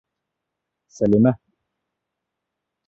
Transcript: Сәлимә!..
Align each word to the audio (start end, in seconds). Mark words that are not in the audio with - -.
Сәлимә!.. 0.95 1.35